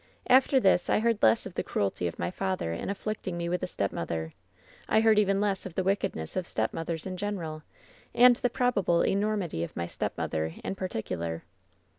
[0.27, 3.61] "After this I heard less of the cruelty of my father in afflicting me with
[3.61, 4.33] a stepmother.
[4.89, 7.61] I heard even less of the wickedness of stepmothers in general
[8.11, 11.43] and the proba ble enormity of my stepmother in particular.